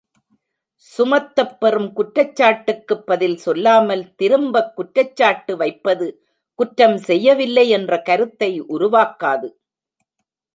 சுமத்தப் 0.85 1.51
பெறும் 1.59 1.93
குற்றச்சாட்டுக்குப் 1.93 3.03
பதில் 3.05 3.37
சொல்லாமல் 3.37 4.15
திரும்ப 4.15 4.63
குற்ற்ச்சாட்டு 4.75 5.55
வைப்பது 5.57 6.07
குற்றம் 6.59 6.97
செய்யவில்லை 6.97 7.69
என்ற 7.69 8.01
கருத்தை 8.01 8.51
உருவாக்காது. 8.69 9.49